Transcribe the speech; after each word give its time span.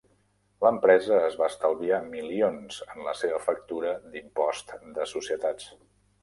L'empresa 0.65 1.17
es 1.25 1.35
va 1.41 1.49
estalviar 1.53 1.99
milions 2.13 2.79
en 2.95 3.05
la 3.09 3.13
seva 3.19 3.43
factura 3.45 3.93
d'impost 4.15 4.75
de 4.97 5.07
societats. 5.13 5.71